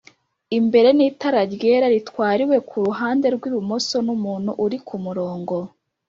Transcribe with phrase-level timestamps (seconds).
[0.57, 5.55] Imbere n itara ryera ritwariwe ku ruhande rw ibumoso n umuntu uri ku murongo